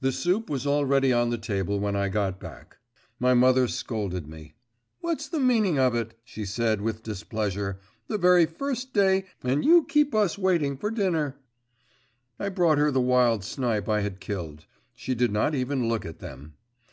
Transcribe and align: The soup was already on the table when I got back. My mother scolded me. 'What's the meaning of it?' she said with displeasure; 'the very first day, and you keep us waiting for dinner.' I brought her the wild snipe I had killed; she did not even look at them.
The 0.00 0.10
soup 0.10 0.50
was 0.50 0.66
already 0.66 1.12
on 1.12 1.30
the 1.30 1.38
table 1.38 1.78
when 1.78 1.94
I 1.94 2.08
got 2.08 2.40
back. 2.40 2.78
My 3.20 3.34
mother 3.34 3.68
scolded 3.68 4.26
me. 4.26 4.56
'What's 5.00 5.28
the 5.28 5.38
meaning 5.38 5.78
of 5.78 5.94
it?' 5.94 6.18
she 6.24 6.44
said 6.44 6.80
with 6.80 7.04
displeasure; 7.04 7.78
'the 8.08 8.18
very 8.18 8.46
first 8.46 8.92
day, 8.92 9.26
and 9.44 9.64
you 9.64 9.84
keep 9.84 10.12
us 10.12 10.36
waiting 10.36 10.76
for 10.76 10.90
dinner.' 10.90 11.36
I 12.36 12.48
brought 12.48 12.78
her 12.78 12.90
the 12.90 13.00
wild 13.00 13.44
snipe 13.44 13.88
I 13.88 14.00
had 14.00 14.18
killed; 14.18 14.66
she 14.92 15.14
did 15.14 15.30
not 15.30 15.54
even 15.54 15.88
look 15.88 16.04
at 16.04 16.18
them. 16.18 16.54